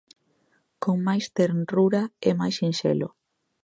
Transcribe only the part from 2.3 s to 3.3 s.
máis sinxelo.